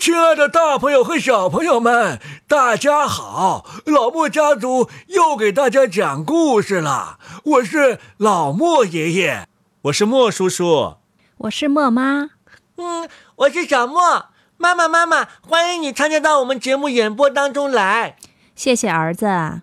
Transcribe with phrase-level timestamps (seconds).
[0.00, 3.66] 亲爱的大朋友和小朋友们，大家好！
[3.84, 7.18] 老莫家族又给大家讲故事了。
[7.44, 9.46] 我是老莫爷爷，
[9.82, 10.96] 我是莫叔叔，
[11.36, 12.30] 我是莫妈。
[12.76, 14.30] 嗯，我是小莫。
[14.56, 18.16] 妈妈，妈妈，欢迎你参加到我们节目演播当中来。
[18.56, 19.60] 谢谢儿子。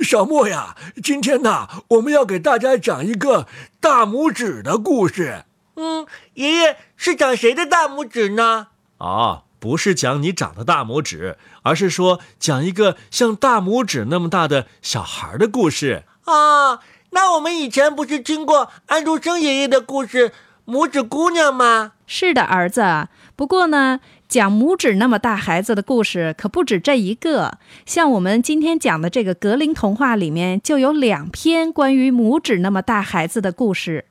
[0.00, 3.46] 小莫呀，今天呢，我们要给大家讲一个
[3.80, 5.44] 大拇指的故事。
[5.76, 8.66] 嗯，爷爷是讲谁的大拇指呢？
[8.98, 9.44] 啊。
[9.66, 16.78] 不是讲你长的大拇指，而是说讲一个像大拇指那么大的小孩的故事啊。
[17.10, 20.30] 那我们以前不是听过安徒生爷爷的故事
[20.66, 21.94] 《拇指姑娘》吗？
[22.06, 23.08] 是的，儿子。
[23.34, 23.98] 不过呢，
[24.28, 27.58] 讲拇指那么大孩子的故事可不止这一个。
[27.84, 34.04] 像我们今天讲的这个格林童话里面，就有两篇关于拇指那么大孩子的故事。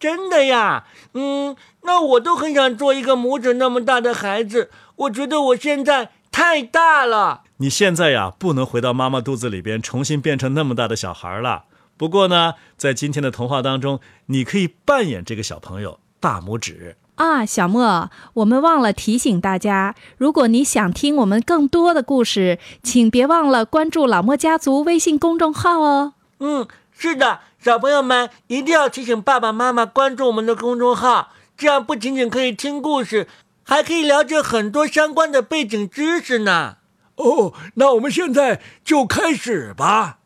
[0.00, 0.84] 真的呀？
[1.14, 4.70] 嗯，那我都很想做一个拇指那么大的孩子。
[4.96, 7.42] 我觉得我现在太大了。
[7.58, 11.64] 你现在呀，不能回到妈妈肚子里边重新变成那么大的小孩了。
[11.96, 17.46] 不过呢，在今天的童话当中，你可以扮演这个小朋友大拇指啊。
[17.46, 26.14] 小莫，我们忘了提醒大家，如果你想听我们更多的故事，请别忘了关注老莫家族微信公众号哦。
[26.40, 33.28] 嗯，是的，小朋友们一定要提醒爸爸妈妈关注我们的公众号，这样不仅仅可以听故事。
[33.72, 36.76] 还可以了解很多相关的背景知识呢。
[37.16, 40.18] 哦，那我们现在就开始吧。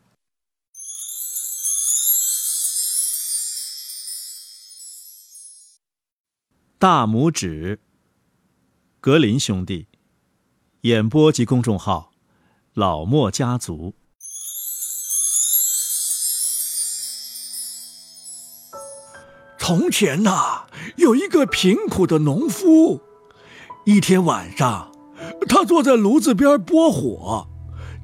[6.77, 7.79] 大拇指，
[8.99, 9.87] 格林兄弟，
[10.81, 12.11] 演播及公众号，
[12.73, 13.95] 老莫家族。
[19.57, 20.67] 从前呐，
[20.97, 23.06] 有一个贫苦的农夫。
[23.87, 24.91] 一天晚上，
[25.47, 27.47] 他坐在炉子边拨火，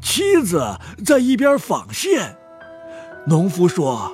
[0.02, 2.38] 妻子在一边纺线。
[3.28, 4.14] 农夫说：“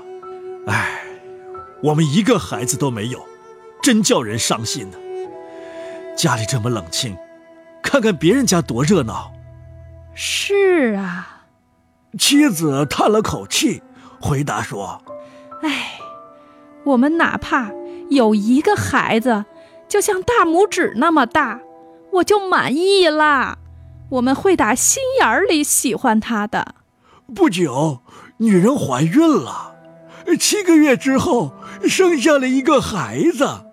[0.66, 1.00] 哎，
[1.84, 3.24] 我们一个孩子都没有，
[3.84, 4.98] 真叫人伤心呢。
[6.18, 7.16] 家里这么冷清，
[7.84, 9.32] 看看别人家多热闹。”
[10.16, 11.44] 是啊，
[12.18, 13.84] 妻子叹了口气，
[14.20, 15.04] 回答说
[15.62, 16.00] ：“哎，
[16.84, 17.70] 我们哪怕
[18.10, 19.46] 有一个孩子。”
[19.90, 21.60] 就像大拇指那么大，
[22.14, 23.58] 我就满意啦。
[24.12, 26.76] 我们会打心眼里喜欢他的。
[27.36, 28.02] 不久，
[28.38, 29.76] 女人怀孕了，
[30.40, 31.54] 七个月之后
[31.88, 33.66] 生下了一个孩子。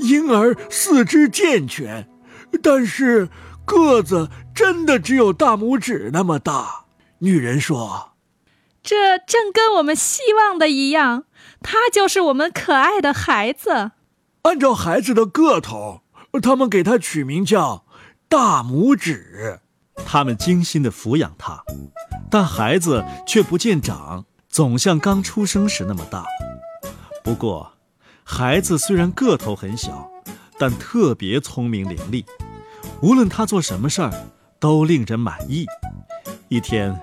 [0.00, 2.08] 婴儿四肢健全，
[2.62, 3.28] 但是
[3.64, 6.86] 个子真的只有大拇指那么大。
[7.18, 8.12] 女人说
[8.82, 11.24] ：“这正跟我们希望的一样，
[11.62, 13.92] 他就是我们可爱的孩子。”
[14.42, 16.00] 按照孩子的个头，
[16.42, 17.84] 他们给他取名叫
[18.28, 19.60] 大拇指。
[20.06, 21.62] 他们精心的抚养他，
[22.30, 26.24] 但孩子却不见长，总像刚出生时那么大。
[27.22, 27.72] 不过，
[28.24, 30.10] 孩子虽然个头很小，
[30.58, 32.24] 但特别聪明伶俐，
[33.02, 34.10] 无论他做什么事儿，
[34.58, 35.66] 都令人满意。
[36.48, 36.98] 一天，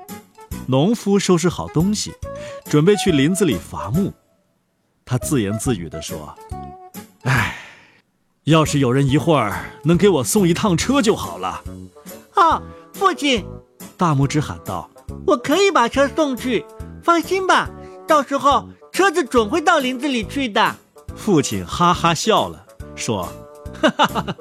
[0.66, 2.12] 农夫收拾好东西，
[2.66, 4.12] 准备去林子里伐木，
[5.06, 6.36] 他自言自语地说。
[8.48, 11.62] 唉，要是有人一会儿能给我送一趟车就好了。
[12.34, 12.62] 啊，
[12.94, 13.46] 父亲！
[13.98, 14.90] 大拇指喊道
[15.28, 16.66] ：“我可以把车送去，
[17.04, 17.70] 放心吧，
[18.08, 20.76] 到时候车子准会到林子里去的。”
[21.16, 22.66] 父亲哈哈笑了，
[22.96, 23.28] 说
[23.82, 24.36] ：“哈哈哈，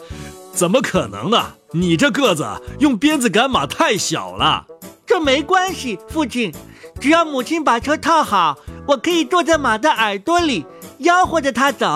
[0.53, 1.55] 怎么可能呢？
[1.73, 2.47] 你这个子
[2.79, 4.67] 用鞭子赶马太小了。”
[5.05, 6.55] 这没关系，父亲，
[7.01, 10.65] 只要母亲把车套好，我可以坐在马的耳朵里，
[11.01, 11.87] 吆喝着它走。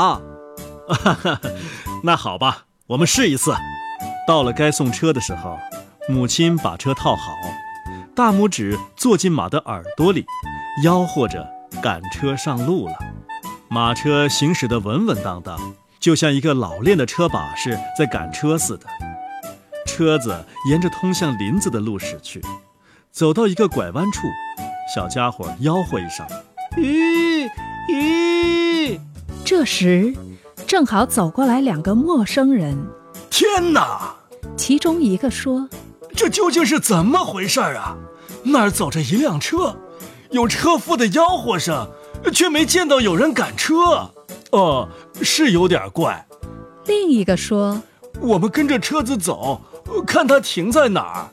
[0.88, 1.40] 哈哈，
[2.02, 3.54] 那好吧，我们试一次。
[4.26, 5.58] 到了该送车的时候，
[6.08, 7.32] 母亲把车套好，
[8.14, 10.24] 大拇指坐进马的耳朵里，
[10.82, 11.46] 吆喝着
[11.82, 12.94] 赶车上路了。
[13.68, 15.58] 马车行驶得稳稳当当，
[15.98, 18.86] 就像一个老练的车把式在赶车似的。
[19.86, 22.40] 车子沿着通向林子的路驶去，
[23.10, 24.26] 走到一个拐弯处，
[24.94, 26.26] 小家伙吆喝一声
[26.78, 27.50] ：“咦
[27.88, 28.98] 咦！”
[29.44, 30.14] 这时。
[30.70, 32.78] 正好走过来两个陌生人。
[33.28, 34.14] 天哪！
[34.56, 35.68] 其中一个说
[36.14, 37.96] ：“这究竟是怎么回事啊？
[38.44, 39.76] 那儿走着一辆车，
[40.30, 41.90] 有车夫的吆喝声，
[42.32, 44.12] 却没见到有人赶车。
[44.52, 44.88] 哦，
[45.20, 46.24] 是有点怪。”
[46.86, 47.82] 另一个说
[48.22, 49.60] ：“我们跟着车子走，
[50.06, 51.28] 看它停在哪儿。”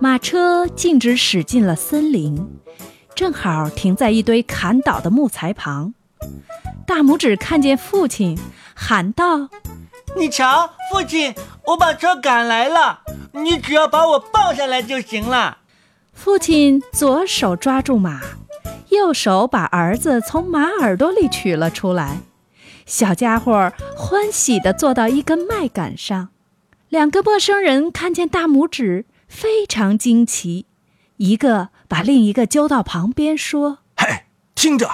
[0.00, 2.46] 马车径直驶进了森林，
[3.14, 5.94] 正好停在一堆砍倒的木材旁。
[6.86, 8.38] 大拇指看见父亲。
[8.84, 9.48] 喊道
[10.18, 11.32] ：“你瞧，父亲，
[11.66, 13.02] 我把车赶来了。
[13.30, 15.58] 你只要把我抱下来就行了。
[16.12, 18.20] 父亲左手抓住马，
[18.88, 22.22] 右手把儿子从马耳朵里取了出来。
[22.84, 26.30] 小家伙欢喜地坐到一根麦秆上。
[26.88, 30.66] 两个陌生人看见大拇指，非常惊奇。
[31.18, 34.24] 一个把另一个揪到旁边说：“嘿，
[34.56, 34.90] 听着，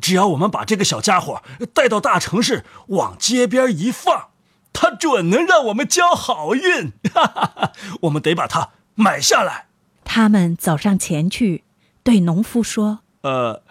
[0.00, 1.42] 只要我们把这个小家伙
[1.72, 4.28] 带到大城市，往街边一放，
[4.72, 6.92] 他准能让我们交好运。
[7.12, 7.72] 哈哈哈！
[8.02, 9.66] 我们得把它买下来。”
[10.04, 11.64] 他们走上前去，
[12.02, 13.62] 对农夫说：“呃，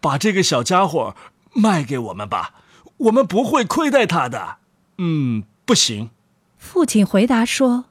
[0.00, 1.14] 把这个小家伙
[1.52, 2.54] 卖给我们吧，
[2.96, 4.56] 我们不会亏待他的。”
[4.98, 6.10] 嗯，不行。
[6.56, 7.84] 父亲回答说：“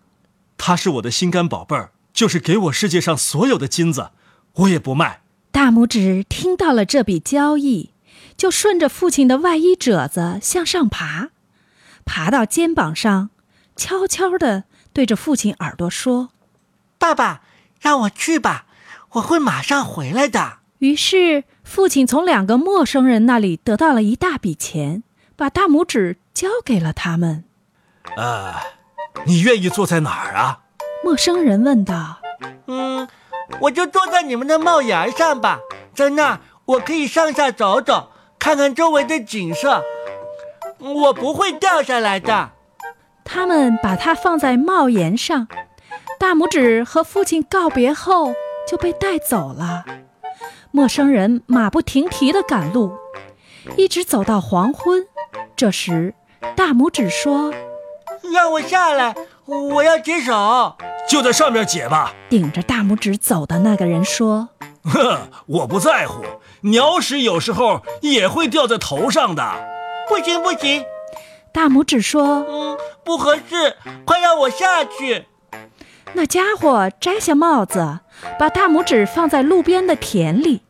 [0.58, 4.12] 他是我的心肝宝贝儿，就是给我世界上所有的金子，
[4.54, 5.22] 我也不卖。”
[5.58, 7.90] 大拇指听到了这笔交易，
[8.38, 11.30] 就顺着父亲的外衣褶子向上爬，
[12.06, 13.32] 爬到肩膀上，
[13.76, 16.30] 悄悄地对着父亲耳朵说
[17.00, 17.42] ：“爸爸，
[17.82, 18.68] 让我去吧，
[19.14, 25.02] 我会马上回来的。”于是，父亲从两个陌生人那里得到了一大笔钱，
[25.36, 27.46] 把大拇指交给了他们。
[28.16, 28.54] 呃，
[29.26, 30.60] 你愿意坐在哪儿啊？
[31.04, 32.20] 陌生人问道。
[32.68, 33.08] 嗯，
[33.62, 35.60] 我就坐在你们的帽檐上吧，
[35.96, 39.84] 在那儿我可以上下走走，看看周围的景色，
[40.80, 42.52] 我不会掉下来的。
[43.24, 45.48] 他们把它放在帽檐上，
[46.20, 48.34] 大拇指和父亲告别后
[48.68, 49.86] 就被带走了。
[50.72, 52.94] 陌生人马不停蹄地赶路，
[53.76, 55.08] 一直走到黄昏。
[55.56, 56.14] 这时，
[56.56, 57.54] 大拇指说。
[58.32, 59.16] 让我下来，
[59.46, 60.76] 我要解手。
[61.08, 62.14] 就在上面解吧。
[62.30, 64.50] 顶着大拇指走的那个人说
[64.84, 66.24] ：“哼，我不在乎，
[66.62, 69.44] 鸟屎有时候也会掉在头上的。”
[70.10, 70.86] 不行不行，
[71.52, 73.76] 大拇指说：“嗯，不合适，
[74.06, 75.26] 快让我下去。”
[76.14, 78.00] 那家伙摘下帽子，
[78.40, 80.62] 把大拇指放在路边的田里，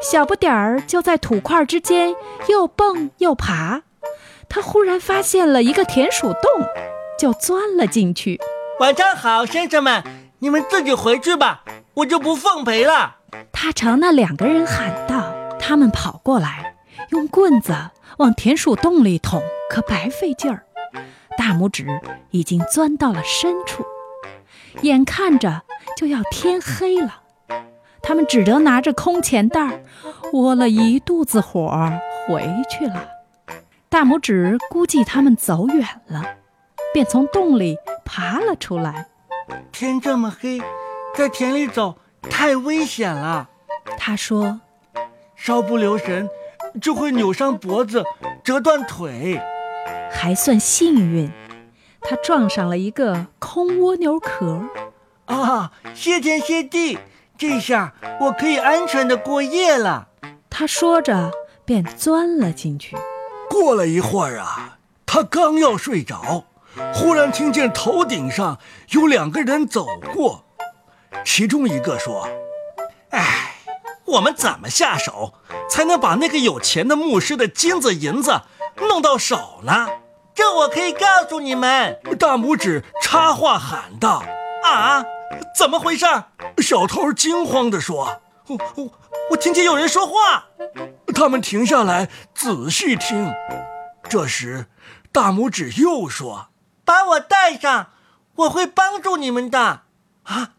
[0.00, 2.14] 小不点儿就在土块之间
[2.48, 3.82] 又蹦又爬。
[4.48, 6.64] 他忽然发现了一个田鼠洞，
[7.18, 8.40] 就钻了进去。
[8.80, 10.04] 晚上好，先生们，
[10.38, 11.64] 你们自己回去吧，
[11.94, 13.16] 我就不奉陪了。
[13.52, 16.76] 他朝那两个人喊道：“他们跑过来，
[17.08, 17.74] 用棍子
[18.18, 20.62] 往田鼠洞里捅，可白费劲儿。
[21.36, 21.86] 大拇指
[22.30, 23.84] 已经钻到了深处，
[24.82, 25.62] 眼看着
[25.96, 27.22] 就要天黑了，
[28.00, 29.82] 他们只得拿着空钱袋，
[30.32, 31.92] 窝了一肚子火
[32.28, 33.08] 回去了。”
[33.90, 36.22] 大拇指估计他们走远了，
[36.92, 39.08] 便从洞里爬了出来。
[39.72, 40.60] 天这么黑，
[41.14, 43.48] 在田里走太危险了。
[43.96, 44.60] 他说
[45.36, 46.28] ：“稍不留神，
[46.80, 48.04] 就会扭伤脖子，
[48.44, 49.40] 折断腿。”
[50.10, 51.30] 还算幸运，
[52.00, 54.62] 他撞上了一个空蜗牛壳。
[55.26, 56.98] 啊，谢天谢地，
[57.36, 60.08] 这下我可以安全的过夜了。
[60.50, 61.30] 他说着，
[61.64, 62.96] 便钻了进去。
[63.48, 66.44] 过了一会儿啊，他刚要睡着，
[66.94, 68.58] 忽然听见头顶上
[68.90, 70.44] 有两个人走过，
[71.24, 72.28] 其中一个说
[73.10, 73.54] ：“哎，
[74.04, 75.34] 我们怎么下手
[75.70, 78.42] 才能把那个有钱的牧师的金子银子
[78.76, 79.88] 弄到手呢？”
[80.34, 81.98] 这我可以告诉你们。
[82.16, 84.22] 大拇指插话喊道
[84.62, 85.04] ：“啊，
[85.56, 86.06] 怎么回事？”
[86.62, 88.90] 小偷惊慌地说：“我我
[89.30, 90.46] 我听见有人说话。”
[91.12, 93.32] 他们停下来仔细听，
[94.08, 94.66] 这时，
[95.10, 96.46] 大拇指又说
[96.88, 97.90] ：“把我带上，
[98.36, 99.82] 我会帮助你们的。”
[100.24, 100.52] 啊，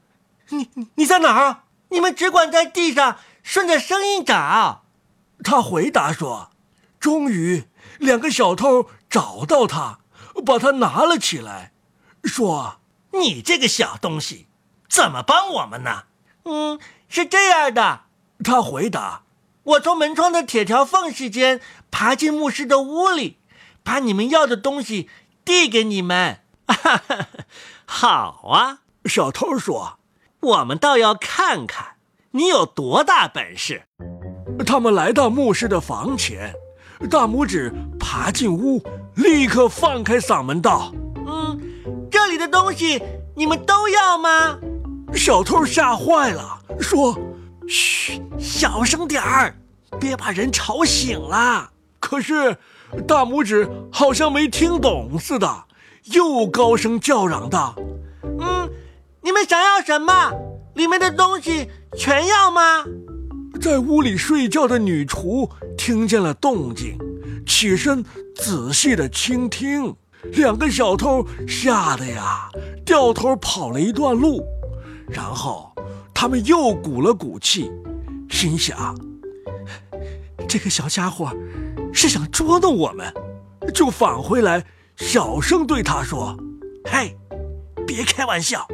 [0.50, 1.64] 你你在哪儿？
[1.90, 4.84] 你们只管在地上顺着声音找。
[5.44, 6.52] 他回答说
[7.02, 7.64] ：“终于，
[7.98, 10.02] 两个小偷找到他，
[10.46, 11.72] 把他拿了起来，
[12.24, 12.80] 说
[13.14, 14.46] ：‘你这个小东西，
[14.88, 16.04] 怎么帮我们呢？’
[16.46, 18.02] 嗯，是这样的。”
[18.46, 19.24] 他回答。
[19.64, 21.60] 我从门窗的铁条缝隙间
[21.90, 23.38] 爬进牧师的屋里，
[23.84, 25.10] 把你们要的东西
[25.50, 26.42] 递给你们。
[27.84, 29.98] 好啊，小偷说
[30.42, 31.96] ：“我们倒要看看
[32.34, 33.88] 你有多大本事。”
[34.64, 36.54] 他们来到牧师的房前，
[37.10, 38.80] 大拇指爬进屋，
[39.16, 40.94] 立刻放开嗓门道
[41.26, 41.60] ：“嗯，
[42.12, 43.02] 这里的东西
[43.36, 44.60] 你们都要吗？”
[45.16, 47.18] 小偷吓坏了，说。
[47.68, 49.56] 嘘，小声点儿，
[50.00, 51.72] 别把人吵醒了。
[52.00, 52.58] 可是，
[53.08, 55.66] 大拇指好像没听懂似的，
[56.06, 57.76] 又高声叫嚷道
[58.40, 58.70] ：“嗯，
[59.22, 60.32] 你们想要什么？
[60.76, 62.86] 里面的东西全要吗？”
[63.62, 66.98] 在屋里睡觉的女厨听见了动静，
[67.46, 68.04] 起身
[68.36, 69.94] 仔细的倾听，
[70.32, 72.50] 两个小偷吓得呀，
[72.86, 74.42] 掉头跑了一段路，
[75.10, 75.72] 然后
[76.14, 77.70] 他们又鼓了鼓气，
[78.30, 78.96] 心想：
[80.48, 81.30] 这个小家伙
[81.94, 83.14] 是想捉弄我们，
[83.74, 84.64] 就返回来，
[84.98, 86.38] 小声对他说
[86.86, 87.18] ：“嘿，
[87.86, 88.68] 别开玩笑，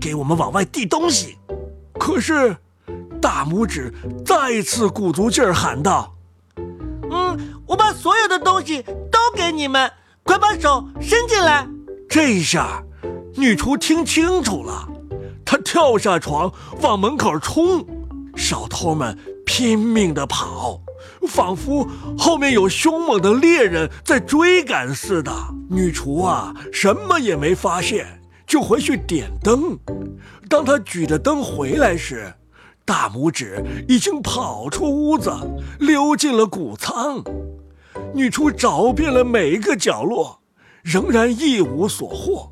[0.00, 1.36] 给我们往外递东西。”
[1.98, 2.56] 可是，
[3.20, 3.92] 大拇指
[4.24, 6.14] 再次鼓足劲儿喊道
[7.10, 9.90] ：“嗯，我把所有的东西都给你们。”
[10.28, 11.66] 快把手伸进来！
[12.06, 12.84] 这一下，
[13.34, 14.86] 女厨听清楚了，
[15.42, 16.52] 她跳下床
[16.82, 17.82] 往门口冲，
[18.36, 20.82] 小偷们拼命地跑，
[21.28, 25.32] 仿佛后面有凶猛的猎人在追赶似的。
[25.70, 29.78] 女厨啊，什么也没发现，就回去点灯。
[30.48, 32.32] 当她举着灯回来时，
[32.84, 35.30] 大拇指已经跑出屋子，
[35.78, 37.22] 溜进了谷仓。
[38.14, 40.40] 女厨找遍了每一个角落，
[40.82, 42.50] 仍然一无所获，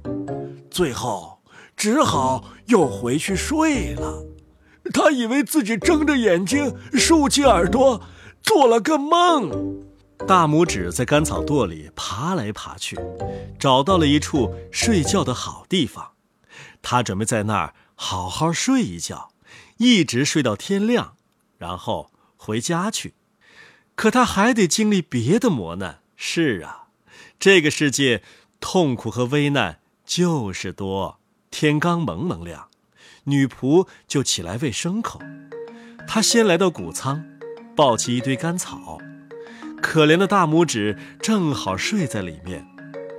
[0.71, 1.39] 最后
[1.75, 4.23] 只好又回去睡了。
[4.93, 8.01] 她以为自己睁着眼睛，竖起耳朵，
[8.47, 9.85] 做了个梦。
[10.27, 12.97] 大拇指在干草垛里爬来爬去，
[13.59, 16.13] 找到了一处睡觉的好地方。
[16.81, 19.31] 他准备在那儿好好睡一觉，
[19.77, 21.17] 一直睡到天亮，
[21.59, 23.15] 然后回家去。
[23.95, 26.01] 可他还得经历别的磨难。
[26.17, 26.87] 是啊，
[27.39, 28.23] 这个世界
[28.59, 31.19] 痛苦和危难就是多。
[31.51, 32.69] 天刚蒙蒙亮，
[33.25, 35.21] 女仆就起来喂牲口。
[36.07, 37.36] 她先来到谷仓，
[37.77, 38.99] 抱起一堆干草。
[39.81, 42.67] 可怜的大拇指正好睡在里面，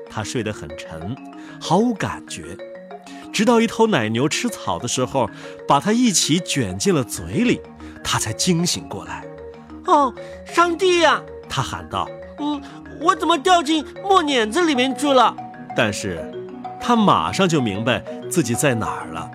[0.10, 1.16] 他睡得很沉，
[1.62, 2.58] 毫无感觉。
[3.32, 5.30] 直到一头奶牛吃草的时候，
[5.68, 7.62] 把它一起卷进了嘴里，
[8.04, 9.24] 他才惊醒过来。
[9.86, 10.14] 哦，
[10.46, 11.22] 上帝呀！
[11.48, 12.10] 他喊道
[12.40, 12.62] ：“嗯，
[13.00, 15.36] 我怎么掉进磨碾子里面去了？”
[15.78, 16.20] 但是，
[16.82, 19.30] 他马上就明白自己在哪儿了。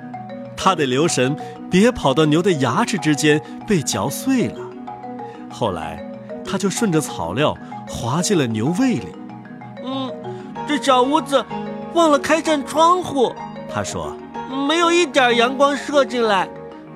[0.56, 1.36] 他得留神，
[1.70, 4.61] 别跑到牛的牙齿之间被嚼碎了。
[5.52, 6.02] 后来，
[6.44, 7.56] 他就顺着草料
[7.86, 9.08] 滑进了牛胃里。
[9.84, 10.10] 嗯，
[10.66, 11.44] 这小屋子
[11.94, 13.34] 忘了开扇窗户。
[13.72, 14.16] 他说
[14.66, 16.48] ：“没有一点阳光射进来，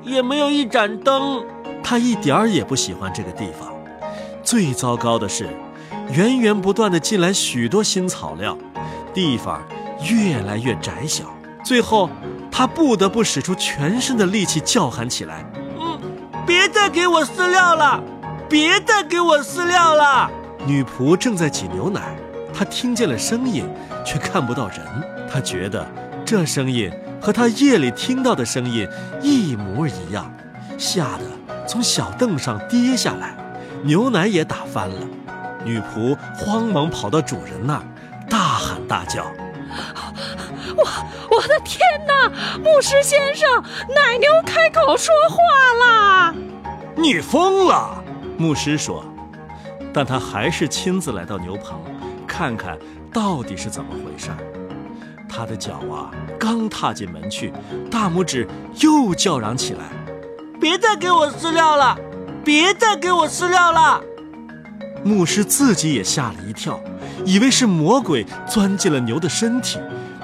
[0.03, 1.45] 也没有一盏灯。”
[1.85, 3.73] 他一点儿也不喜欢这个地方。
[4.43, 5.49] 最糟糕的是，
[6.11, 8.57] 源源不断的进来许多新草料，
[9.13, 9.63] 地方
[10.11, 11.25] 越来越窄小。
[11.65, 12.09] 最后，
[12.51, 15.45] 他不得不使出全身的力气叫喊起来
[15.79, 15.99] ：“嗯，
[16.47, 18.03] 别再给我饲料了！
[18.49, 20.31] 别再给我饲料了！”
[20.67, 22.17] 女仆正在挤牛奶，
[22.53, 23.69] 她听见了声音，
[24.05, 24.79] 却看不到人。
[25.33, 25.87] 她觉得
[26.25, 28.89] 这声音和她夜里听到的声音
[29.21, 30.33] 一模一样，
[30.79, 31.25] 吓得。
[31.67, 33.37] 从小凳上跌下来，
[33.83, 34.97] 牛奶也打翻了。
[35.65, 37.83] 女仆慌忙跑到主人那儿，
[38.31, 39.27] 大喊大叫
[40.77, 40.85] ：“我
[41.29, 42.29] 我的天哪！
[42.59, 43.49] 牧师先生，
[43.89, 45.37] 奶牛开口说话
[45.85, 46.35] 啦！”
[46.95, 48.03] 你疯了！
[48.39, 49.05] 牧师说，
[49.93, 51.81] 但他还是亲自来到牛棚，
[52.27, 52.79] 看看
[53.13, 54.31] 到底是怎么回事。
[55.29, 57.53] 他的脚啊，刚踏进门去，
[57.91, 58.47] 大拇指
[58.81, 59.85] 又叫嚷起来。
[60.61, 61.99] 别再给我饲料了！
[62.45, 64.01] 别再给我饲料了！
[65.05, 66.81] 牧师自己也吓了一跳，
[67.25, 69.79] 以为是魔鬼钻进了牛的身体，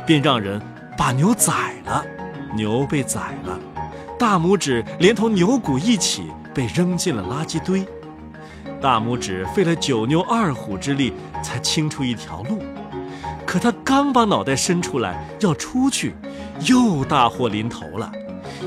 [0.07, 0.61] 便让人
[0.97, 2.04] 把牛宰了。
[2.54, 3.59] 牛被宰了，
[4.19, 7.87] 大拇指连同牛骨一起被扔进了垃圾堆。
[8.82, 12.60] 大拇指费了九牛二虎之力才清出一条路，
[13.46, 16.16] 可他刚把脑袋伸出来要出去，
[16.66, 18.10] 又大祸临头了。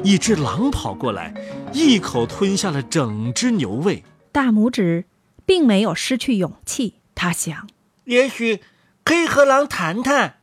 [0.06, 1.34] 一只狼跑过来，
[1.74, 4.06] 一口吞下了整只牛胃。
[4.32, 5.04] 大拇指
[5.46, 7.68] 并没有失去勇气，他想，
[8.06, 8.62] 也许
[9.04, 10.38] 可以和狼谈谈。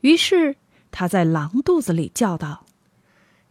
[0.00, 0.56] 于是
[0.90, 2.64] 他在狼肚子里叫道：“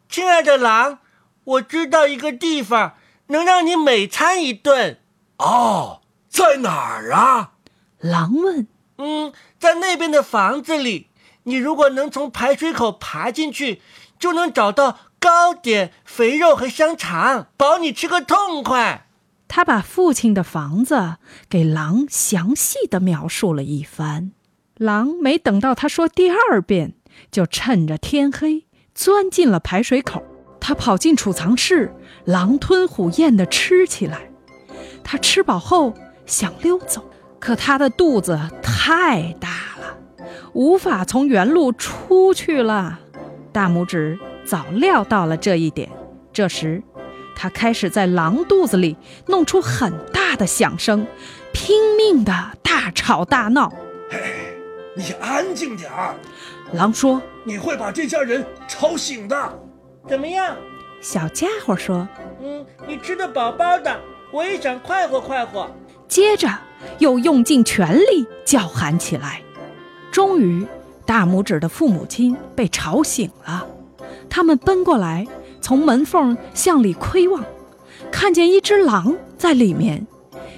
[0.09, 0.99] 亲爱的狼，
[1.43, 2.95] 我知道一个地方
[3.27, 4.97] 能让你美餐一顿。
[5.41, 7.53] ”“哦，在哪儿啊？”
[7.99, 8.67] 狼问。
[8.97, 11.07] “嗯，在那边的房子里。
[11.43, 13.81] 你如果能从排水口爬进去，
[14.17, 19.05] 就能找到。”糕点、肥肉和香肠，保你吃个痛快。
[19.47, 21.17] 他把父亲的房子
[21.47, 24.31] 给狼详细的描述了一番。
[24.77, 26.95] 狼没等到他说第二遍，
[27.29, 30.23] 就趁着天黑钻进了排水口。
[30.59, 31.93] 他跑进储藏室，
[32.25, 34.30] 狼吞虎咽的吃起来。
[35.03, 35.93] 他吃饱后
[36.25, 37.03] 想溜走，
[37.39, 39.97] 可他的肚子太大了，
[40.53, 42.99] 无法从原路出去了。
[43.51, 44.19] 大拇指。
[44.43, 45.87] 早料到了这一点，
[46.33, 46.81] 这时，
[47.35, 51.05] 他开始在狼肚子里弄出很大的响声，
[51.53, 53.71] 拼命的大吵大闹。
[54.09, 54.57] 嘿，
[54.97, 56.15] 你安静点儿，
[56.73, 59.59] 狼说你会把这家人吵醒的。
[60.07, 60.57] 怎么样
[60.99, 62.05] ？：“小家伙说。
[62.41, 63.95] 嗯，你吃的饱饱的，
[64.31, 65.69] 我也想快活快活。”
[66.07, 66.49] 接着
[66.99, 69.41] 又用尽全力叫喊起来。
[70.11, 70.65] 终于，
[71.05, 73.65] 大拇指的父母亲被吵醒了，
[74.29, 75.25] 他们奔过来，
[75.61, 77.43] 从门缝向里窥望，
[78.11, 80.05] 看见一只狼在里面，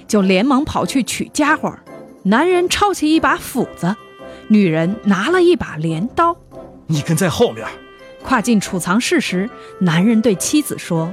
[0.08, 1.72] 就连忙跑去取家伙。
[2.24, 3.94] 男人抄起一把斧子，
[4.48, 6.36] 女人拿了一把镰刀。
[6.86, 7.66] 你跟在后面。
[8.24, 11.12] 跨进储藏室时，男人对妻子说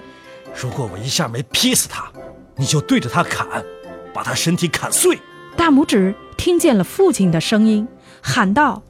[0.56, 2.10] 如果我一下没劈死他，
[2.62, 3.48] 你就对着他砍，
[4.13, 5.18] 把他身体砍碎。
[5.58, 7.88] ：“大拇指听见了父亲的声音，
[8.22, 8.84] 喊道。”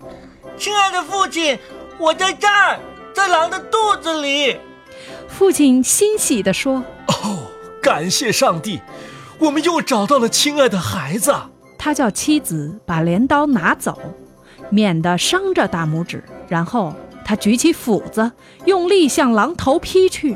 [0.60, 1.58] 亲爱的父亲，
[1.98, 2.78] 我在这儿，
[3.14, 4.58] 在狼的肚子里。
[5.30, 7.48] 父亲欣喜地说哦，
[7.82, 8.82] 感谢上帝，
[9.40, 11.34] 我们又找到了亲爱的孩子。
[11.80, 13.98] ：“他叫妻子把镰刀拿走，
[14.70, 16.22] 免得伤着大拇指。
[16.50, 18.34] 然后他举起斧子，
[18.66, 20.36] 用力向狼头劈去，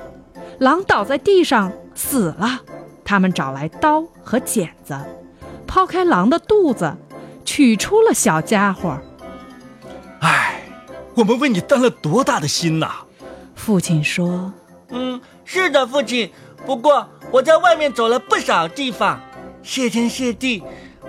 [0.59, 2.61] 狼倒在地上死了。
[3.05, 4.99] 他们找来刀和剪子，
[5.67, 6.97] 抛开狼的肚子，
[7.45, 8.99] 取出了小家伙。
[10.21, 10.63] 唉，
[11.13, 13.05] 我们为你担了多大的心呐！
[13.53, 14.51] 父亲说
[14.89, 16.31] 嗯，是的，父亲。
[16.65, 19.19] 不过我在外面走了不少地方，
[19.61, 20.63] 谢天谢地，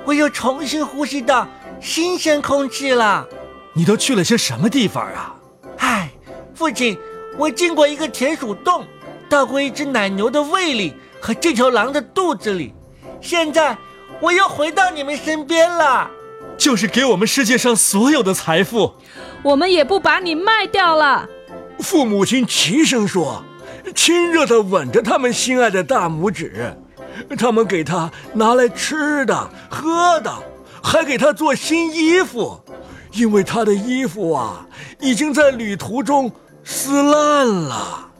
[0.04, 1.48] 我又重新呼吸到
[1.80, 3.26] 新鲜空气了。
[3.72, 5.34] 你都去了些什么地方啊？
[5.78, 6.10] 唉，
[6.54, 6.98] 父亲，
[7.38, 8.84] 我进过一个田鼠洞，
[9.30, 12.74] 到过一只奶牛的胃里和这条狼的肚子里，
[13.20, 13.76] 现在
[14.20, 16.10] 我又回到你们身边了。
[16.56, 18.94] 就是给我们世界上所有的财富。
[19.44, 21.28] ：“我们也不把你卖掉了。
[21.80, 23.44] 父母亲齐声说，
[23.94, 26.74] 亲热地吻着他们心爱的大拇指。
[27.38, 30.32] 他们给他拿来吃的、喝的，
[30.82, 32.58] 还给他做新衣服，
[33.12, 34.66] 因为他的衣服啊，
[35.00, 36.32] 已经在旅途中
[36.64, 38.10] 撕烂了。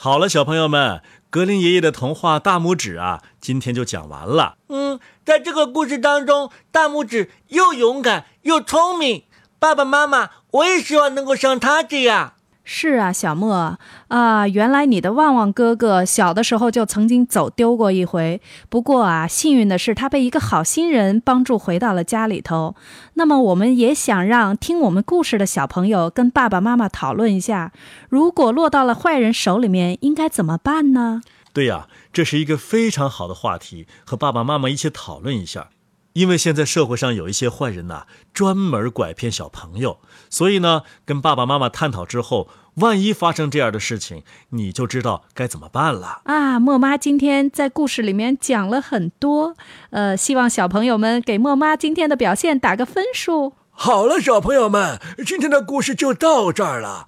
[0.00, 4.56] 好了，小朋友们，格林爷爷的童话《大拇指》啊，今天就讲完了。
[4.68, 9.24] 嗯，在这个故事当中，大拇指又勇敢又聪明。
[9.58, 12.34] 爸爸妈妈，我也希望能够像他这样。”
[12.70, 13.78] 是啊，小莫
[14.08, 18.42] 啊，原来你的旺旺哥哥小的时候就曾经走丢过一回。
[18.68, 22.76] 不过啊，幸运的是他被一个好心人帮助回到了家里头。
[23.14, 27.72] 那么，我们也想让听我们故事的小朋友跟爸爸妈妈讨论一下，
[28.10, 31.22] 如果落到了坏人手里面，应该怎么办呢？
[31.54, 35.70] 对呀，这是一个非常好的话题，和爸爸妈妈一起讨论一下。
[36.14, 46.22] 因为现在社会上有一些坏人呐、专门拐骗小朋友，所以呢，跟爸爸妈妈探讨之后，万一发生这样的事情，你就知道该怎么办了。
[46.24, 49.54] 啊，莫妈今天在故事里面讲了很多，
[49.90, 53.54] 呃，希望小朋友们给莫妈今天的表现打个分数。
[53.70, 57.06] 好了，小朋友们，今天的故事就到这儿了。